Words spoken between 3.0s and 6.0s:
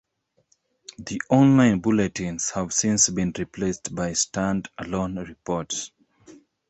been replaced by stand-alone reports.